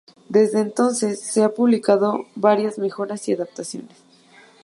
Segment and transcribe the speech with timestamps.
[0.29, 3.99] Desde entonces se han publicado varias mejoras y adaptaciones.